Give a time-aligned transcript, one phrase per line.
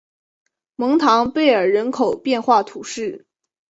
[0.77, 3.27] 蒙唐贝尔人口变化图示